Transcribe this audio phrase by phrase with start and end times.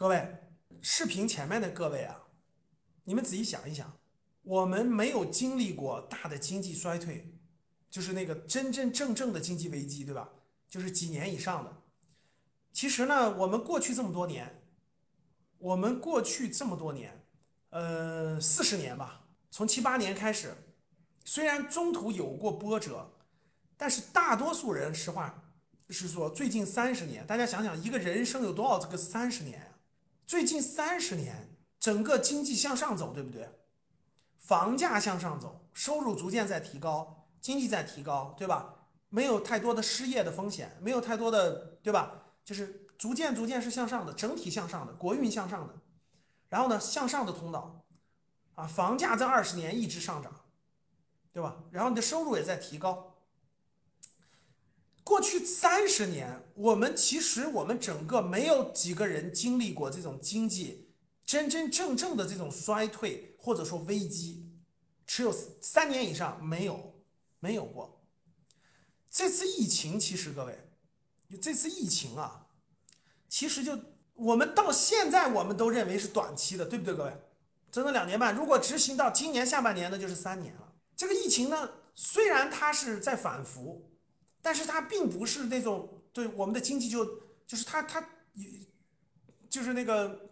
[0.00, 0.34] 各位，
[0.80, 2.22] 视频前面的各位啊，
[3.04, 3.98] 你们仔细想一想，
[4.40, 7.34] 我们没有经历过大的经济衰退，
[7.90, 10.30] 就是那个真真正正的经济危机，对吧？
[10.66, 11.82] 就是几年以上的。
[12.72, 14.62] 其实呢，我们过去这么多年，
[15.58, 17.22] 我们过去这么多年，
[17.68, 20.54] 呃，四十年吧，从七八年开始，
[21.26, 23.06] 虽然中途有过波折，
[23.76, 25.52] 但是大多数人，实话
[25.90, 29.69] 是说，最近三十年，大家想想，一个人生有多少这个三十年？
[30.30, 33.48] 最近三十年，整个经济向上走，对不对？
[34.38, 38.86] 房价向上走，收入逐渐在提高，经济在提高，对吧？
[39.08, 42.26] 没有太多的失业的风险，没有太多的，对吧？
[42.44, 45.74] 就是逐渐逐渐是向上的，整体向上的，国运向上的，
[46.48, 47.84] 然后呢，向上的通道，
[48.54, 50.32] 啊，房价在二十年一直上涨，
[51.32, 51.56] 对吧？
[51.72, 53.09] 然后你的收入也在提高。
[55.02, 60.90] 过去三十年，我们其实我们整个没有几个人经历过这种经济
[61.24, 64.50] 真真正正的这种衰退或者说危机，
[65.06, 67.02] 持有三年以上没有
[67.40, 68.04] 没有过。
[69.10, 70.66] 这次疫情其实各位。
[71.40, 72.48] 这次疫情啊，
[73.28, 73.78] 其实就
[74.14, 77.12] 我们到现在我们都认为是短期的，对不对，各位？
[77.70, 80.72] 整整两年半，如果执行到今年下半年，那就是三年了。
[80.96, 83.89] 这个疫情呢，虽然它是在反复，
[84.42, 87.04] 但是它并不是那种对我们的经济就
[87.46, 88.04] 就是它它
[89.48, 90.30] 就是那个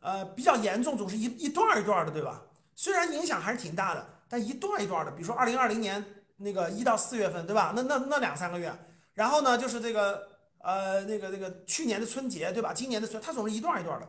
[0.00, 2.42] 呃比较严重，总是一一段一段的，对吧？
[2.74, 6.04] 虽然影响还是挺大的，但一段一段的，比如说二零二零年
[6.38, 7.72] 那个一到四月份，对吧？
[7.76, 8.72] 那那那两三个月。
[9.14, 12.72] 然后呢，就是这个呃，那个那个去年的春节，对吧？
[12.72, 14.08] 今年的春，它总是一段一段的。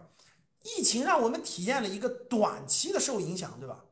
[0.64, 3.84] 疫情让我们体验了一个短期的受影响，对吧？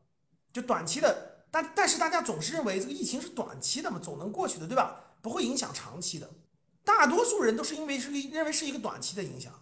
[0.53, 5.08] 就短期的，但但是大家总是认为这个疫情是短期的嘛，总能过去的，对吧？
[5.21, 6.29] 不会影响长期的。
[6.83, 9.53] 大多数人都是因为是认为是一个短期的影响。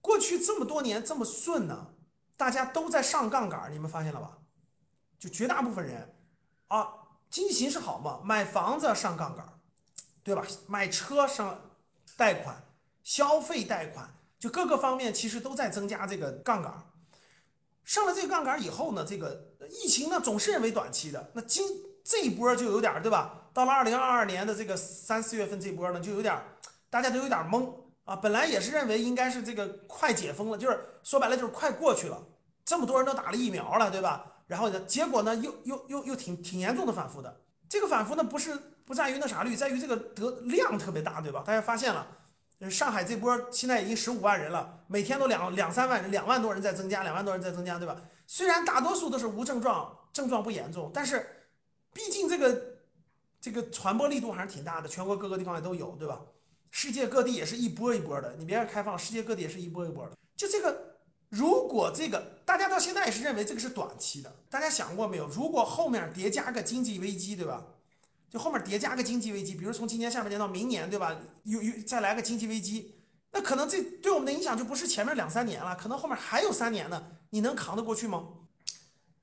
[0.00, 1.94] 过去这么多年这么顺呢，
[2.36, 4.38] 大家都在上杠杆，你们发现了吧？
[5.18, 6.14] 就绝大部分人
[6.68, 6.88] 啊，
[7.30, 9.46] 经济形势好嘛，买房子上杠杆。
[10.22, 10.46] 对吧？
[10.66, 11.58] 买车上
[12.14, 12.62] 贷款、
[13.02, 16.92] 消费贷款，就各个方面其实都在增加这个杠杆。
[17.84, 21.66] 上了这个杠杆以后呢，这个疫情呢总是认为短期的，那今
[22.04, 23.39] 这一波就有点对吧？
[23.52, 26.36] 到了二零二二年的这个三四月份这波呢，就有点
[26.88, 27.70] 大家都有点懵
[28.04, 28.16] 啊。
[28.16, 32.22] 本来也是认为应该是这个快解封了，就是说白了就是快过去了，
[32.64, 34.24] 这么多人都打了疫苗了，对吧？
[34.46, 37.40] 然后呢，结果呢又又又又挺挺严重的反复的。
[37.68, 38.58] 这个反复呢不是。
[38.90, 41.44] 不在于那啥率，在于这个得量特别大，对吧？
[41.46, 42.04] 大家发现了，
[42.68, 47.96] 上海这波现在已经十五万人了，每天都两两三万人，两万多人在增加，两万多人在增加，对吧？
[48.26, 51.24] 虽然大多数都是无症状，症状不严重，但是
[51.92, 52.69] 毕竟这个
[53.40, 56.20] 这个传播力度还是挺大的，全国各个地方也都有，对吧？
[56.70, 60.16] 世界各地也是一波一波的，你别看开放，世界各地也是一波一波的。
[60.36, 65.26] 就这个，如果这个大家到现在也是认为这个是短期的，大家想过没有？
[65.28, 67.64] 如果后面叠加个经济危机，对吧？
[68.28, 71.16] 就后面叠加个经济危机，比如从今年下半年到明年，对吧？
[71.44, 72.94] 又又再来个经济危机，
[73.32, 77.02] 那可能这对我们的影响就不是前面两三年了，可能后面还有三年呢。
[77.30, 78.28] 你能扛得过去吗？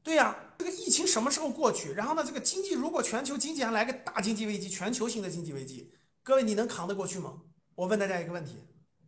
[0.07, 1.91] 对呀，这个疫情什么时候过去？
[1.91, 5.91] 然后呢，这个经济如果全球经济还来个大经济危机，全球性的经济危机，
[6.23, 7.33] 各位你能扛得过去吗？
[7.75, 8.55] 我问大家一个问题，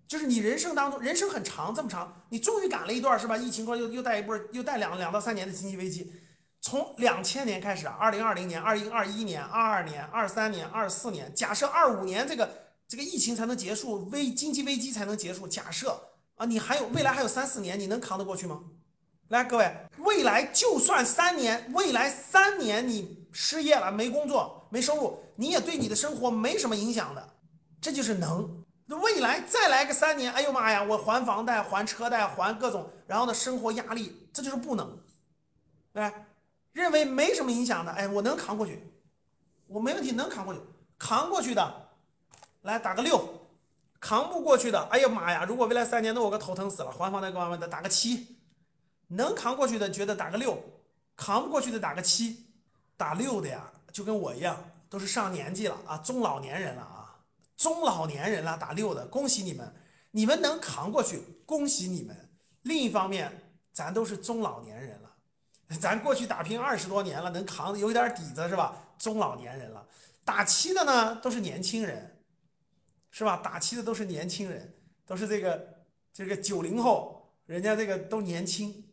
[0.09, 3.37] 就是你人生当中，人生很长，这么长，你终于赶了一段是吧？
[3.37, 6.11] 疫情过又又带一波，又带两两到三年的经济危机。
[6.59, 12.53] 从两千年开始，二零二零年、二零二一年、二二年、二三年、二四年，假设二五年这个
[12.89, 15.47] 这个疫情才能结束，危经济危机才能结束。
[15.47, 18.65] 假设啊，你还有未来还有三四年，你能扛得过去吗？
[19.29, 27.29] 来，各位，未来就算三年，未来三年你失业了，没工作，没收入，你也对你的生活没什么影响的，
[27.79, 28.65] 这就是能。
[28.87, 34.97] 那未来再来个三年，哎呦妈呀，我还房贷、还车贷、还各种，然后呢，生活压力，这就是不能，
[35.93, 36.25] 来。
[36.71, 38.79] 认为没什么影响的，哎，我能扛过去，
[39.67, 40.59] 我没问题，能扛过去。
[40.97, 41.89] 扛过去的，
[42.61, 43.17] 来打个六；
[43.99, 45.45] 扛不过去的，哎呀妈呀！
[45.47, 48.38] 如果未来三年，那我个头疼死了，还房贷各方面的，打个七。
[49.09, 50.53] 能扛过去的，觉得打个六；
[51.15, 52.47] 扛不过去的，打个七。
[52.97, 57.19] 打六的呀，就跟我一样，都是上年纪了啊，中老年人了啊，
[57.55, 59.73] 中老年人了，打六的，恭喜你们，
[60.11, 62.29] 你们能扛过去，恭喜你们。
[62.63, 65.09] 另一方面，咱都是中老年人了。
[65.79, 68.75] 咱过去打拼二十多年了，能扛有点底子是吧？
[68.97, 69.87] 中老年人了，
[70.25, 72.19] 打七的呢都是年轻人，
[73.11, 73.37] 是吧？
[73.37, 74.73] 打七的都是年轻人，
[75.05, 78.88] 都是这个这个九零后，人家这个都年轻，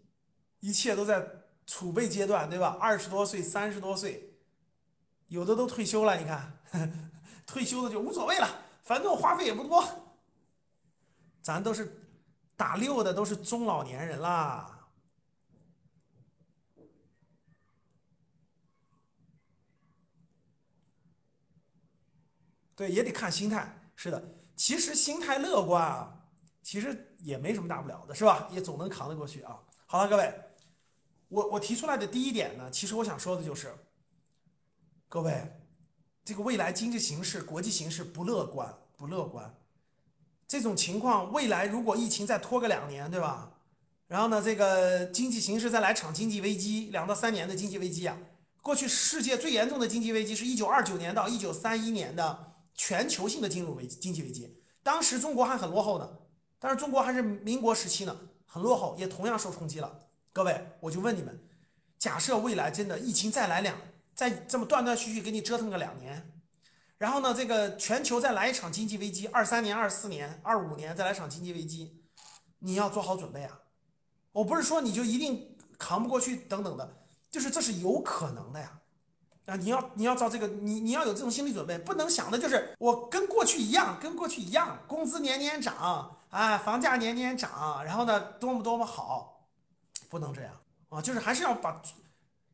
[0.61, 1.27] 一切都在
[1.67, 2.77] 储备阶段，对吧？
[2.81, 4.33] 二十多岁、三十多岁，
[5.29, 6.59] 有的都退休了，你看，
[7.47, 8.49] 退休的就无所谓了，
[8.83, 9.85] 反正我花费也不多。
[11.43, 12.01] 咱都是
[12.57, 14.89] 打六的都是中老年人啦。
[22.75, 23.91] 对，也得看心态。
[23.95, 24.23] 是的，
[24.55, 26.29] 其实心态乐观啊，
[26.63, 28.49] 其实也没什么大不了的，是吧？
[28.53, 29.63] 也总能扛得过去啊。
[29.87, 30.35] 好了，各位，
[31.29, 33.73] 我我提出来的第一点呢，其实我想说的就是，
[35.09, 35.61] 各位，
[36.25, 39.55] 这个未来经济形势、国际形势不乐观，不乐观。
[40.49, 43.53] 这种情况，未来如果疫情再拖个两年，对吧？
[44.09, 48.19] 然后呢，这个经济形势再来场经济危机，两到三年的经济危机啊。
[48.63, 52.53] 过去世界最严重的经济危机是一九二九年到一九三一年的。
[52.79, 56.19] 全球性的金融危机、经济危机，当时中国还很落后呢，
[56.59, 58.15] 但是中国还是民国时期呢，
[58.57, 59.99] 很落后，也同样受冲击了。
[60.33, 61.39] 各位，我就问你们，
[61.99, 63.77] 假设未来真的疫情再来两，
[64.15, 66.33] 再这么断断续续给你折腾个两年，
[66.97, 72.03] 然后呢，这个全球再来一场经济危机，二三年、二四年、二五年再来场经济危机，
[72.61, 73.61] 你要做好准备啊！
[74.33, 78.81] 我不是说你就一定扛不过去等等的，就是这是有可能的呀。
[79.45, 89.47] 啊，你要你要照这个，你你要有这种心理准备，不能想的就是我跟过去一样，跟过去一样，工资年年涨啊，房价年年涨，然后呢，多么多么好，
[90.09, 90.53] 不能这样
[90.89, 91.81] 啊，就是还是要把，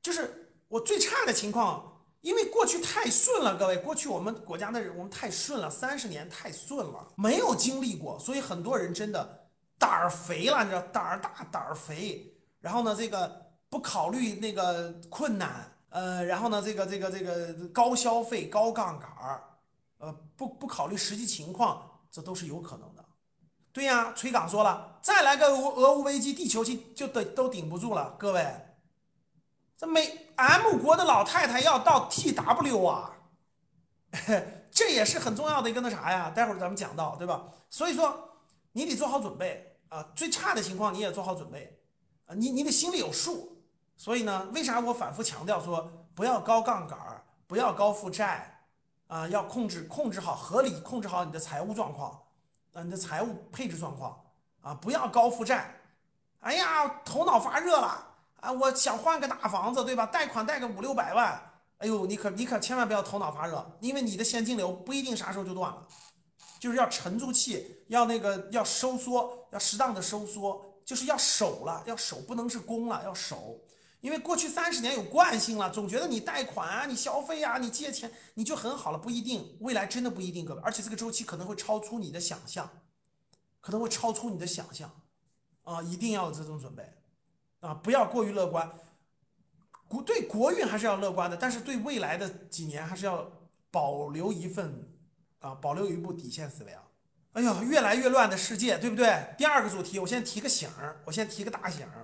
[0.00, 9.48] 就是我最差的情况，因为过去太顺了，各位，过去我们国家的人我们太顺了，三十年太顺了，没有经历过，所以很多人真的
[9.78, 15.68] 胆儿肥了，你知道，胆儿大胆儿肥，然后呢，这个不考虑那个困难。
[15.90, 19.44] 呃，然后呢，这个这个这个高消费、高杠杆儿，
[19.98, 22.91] 呃，不不考虑实际情况，这都是有可能。
[23.72, 28.14] 对呀，崔岗说了，再来个俄俄乌危机，地球就就得都顶不住了。
[28.18, 28.46] 各位，
[29.78, 33.16] 这美 M 国的老太太要到 TW 啊，
[34.70, 36.30] 这也是很重要的一个那啥呀。
[36.30, 37.44] 待会儿咱们讲到，对吧？
[37.70, 38.36] 所以说
[38.72, 41.80] 你得做好准备啊，最差的情况你也做好准备
[42.26, 43.64] 啊，你你得心里有数。
[43.96, 48.64] 所以呢，为啥我反复强调说不要高杠杆儿，不要高负债，
[49.06, 52.20] 啊，要控制控制好合理控制好你的财务状况，
[52.72, 54.18] 啊，你的财务配置状况，
[54.62, 55.78] 啊，不要高负债。
[56.40, 58.04] 哎呀，头脑发热了
[58.40, 58.50] 啊！
[58.50, 60.06] 我想换个大房子，对吧？
[60.06, 61.40] 贷款贷个五六百万，
[61.78, 65.86] 哎呦，你可你可千万不要头脑发热，因为你的现金流不一定啥时候就断了，
[66.58, 73.56] 就是要沉住气，要那个要收缩，要适当的收缩，就是要守了，要守，不能是攻了，要守。
[74.02, 82.68] 因为过去三十年有惯性了，总觉得你贷款啊，你消费啊，你借钱你就很好了，不一定，未来真的不一定，各位，而且这个周期可能会超出你的想象，
[83.60, 84.90] 可能会超出你的想象，
[85.62, 86.94] 啊，一定要有这种准备，
[87.60, 88.72] 啊，不要过于乐观，
[89.86, 93.30] 国对国运还是要乐观的，但是对未来的几年还是要
[93.70, 94.90] 保留一份，
[95.38, 96.82] 啊，保留一部底线思维啊，
[97.34, 99.32] 哎呀，越来越乱的世界，对不对？
[99.38, 102.01] 第二个主题，我先提个醒儿，我先提个大醒儿。